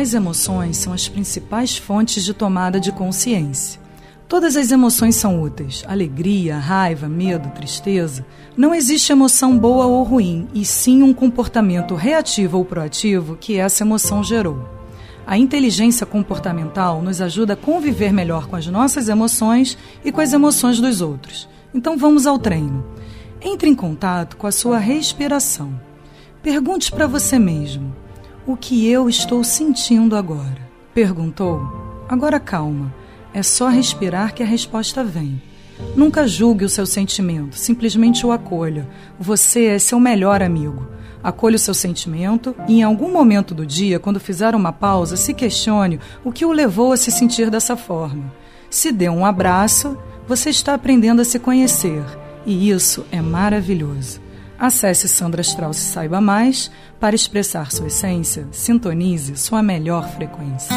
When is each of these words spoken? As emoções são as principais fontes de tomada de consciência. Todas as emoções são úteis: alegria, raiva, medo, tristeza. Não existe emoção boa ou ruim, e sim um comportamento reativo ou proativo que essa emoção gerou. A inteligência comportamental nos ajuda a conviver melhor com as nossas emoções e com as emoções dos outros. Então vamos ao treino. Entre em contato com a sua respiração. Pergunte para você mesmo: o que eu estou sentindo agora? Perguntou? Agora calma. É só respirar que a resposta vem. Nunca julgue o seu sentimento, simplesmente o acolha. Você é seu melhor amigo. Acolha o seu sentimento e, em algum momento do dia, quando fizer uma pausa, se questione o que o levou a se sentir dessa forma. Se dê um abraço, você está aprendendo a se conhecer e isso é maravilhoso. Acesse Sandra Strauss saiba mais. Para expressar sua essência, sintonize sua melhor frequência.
As 0.00 0.14
emoções 0.14 0.78
são 0.78 0.94
as 0.94 1.10
principais 1.10 1.76
fontes 1.76 2.24
de 2.24 2.32
tomada 2.32 2.80
de 2.80 2.90
consciência. 2.90 3.78
Todas 4.26 4.56
as 4.56 4.70
emoções 4.70 5.14
são 5.14 5.42
úteis: 5.42 5.84
alegria, 5.86 6.56
raiva, 6.56 7.06
medo, 7.06 7.50
tristeza. 7.50 8.24
Não 8.56 8.74
existe 8.74 9.12
emoção 9.12 9.58
boa 9.58 9.84
ou 9.84 10.02
ruim, 10.02 10.48
e 10.54 10.64
sim 10.64 11.02
um 11.02 11.12
comportamento 11.12 11.94
reativo 11.94 12.56
ou 12.56 12.64
proativo 12.64 13.36
que 13.38 13.58
essa 13.58 13.84
emoção 13.84 14.24
gerou. 14.24 14.66
A 15.26 15.36
inteligência 15.36 16.06
comportamental 16.06 17.02
nos 17.02 17.20
ajuda 17.20 17.52
a 17.52 17.56
conviver 17.56 18.10
melhor 18.10 18.46
com 18.46 18.56
as 18.56 18.66
nossas 18.66 19.06
emoções 19.06 19.76
e 20.02 20.10
com 20.10 20.22
as 20.22 20.32
emoções 20.32 20.80
dos 20.80 21.02
outros. 21.02 21.46
Então 21.74 21.98
vamos 21.98 22.26
ao 22.26 22.38
treino. 22.38 22.86
Entre 23.38 23.68
em 23.68 23.74
contato 23.74 24.38
com 24.38 24.46
a 24.46 24.52
sua 24.52 24.78
respiração. 24.78 25.78
Pergunte 26.42 26.90
para 26.90 27.06
você 27.06 27.38
mesmo: 27.38 27.94
o 28.46 28.56
que 28.56 28.88
eu 28.88 29.08
estou 29.08 29.44
sentindo 29.44 30.16
agora? 30.16 30.68
Perguntou? 30.94 32.04
Agora 32.08 32.40
calma. 32.40 32.94
É 33.32 33.42
só 33.42 33.68
respirar 33.68 34.34
que 34.34 34.42
a 34.42 34.46
resposta 34.46 35.04
vem. 35.04 35.40
Nunca 35.94 36.26
julgue 36.26 36.64
o 36.64 36.68
seu 36.68 36.84
sentimento, 36.86 37.56
simplesmente 37.56 38.26
o 38.26 38.32
acolha. 38.32 38.88
Você 39.18 39.66
é 39.66 39.78
seu 39.78 40.00
melhor 40.00 40.42
amigo. 40.42 40.88
Acolha 41.22 41.56
o 41.56 41.58
seu 41.60 41.74
sentimento 41.74 42.54
e, 42.66 42.80
em 42.80 42.82
algum 42.82 43.12
momento 43.12 43.54
do 43.54 43.66
dia, 43.66 43.98
quando 43.98 44.18
fizer 44.18 44.54
uma 44.54 44.72
pausa, 44.72 45.16
se 45.16 45.34
questione 45.34 46.00
o 46.24 46.32
que 46.32 46.44
o 46.44 46.52
levou 46.52 46.92
a 46.92 46.96
se 46.96 47.10
sentir 47.10 47.50
dessa 47.50 47.76
forma. 47.76 48.32
Se 48.70 48.90
dê 48.90 49.08
um 49.08 49.24
abraço, 49.24 49.98
você 50.26 50.50
está 50.50 50.74
aprendendo 50.74 51.20
a 51.20 51.24
se 51.24 51.38
conhecer 51.38 52.02
e 52.46 52.70
isso 52.70 53.04
é 53.12 53.20
maravilhoso. 53.20 54.20
Acesse 54.60 55.08
Sandra 55.08 55.40
Strauss 55.40 55.78
saiba 55.78 56.20
mais. 56.20 56.70
Para 57.00 57.16
expressar 57.16 57.72
sua 57.72 57.86
essência, 57.86 58.46
sintonize 58.52 59.34
sua 59.34 59.62
melhor 59.62 60.06
frequência. 60.10 60.76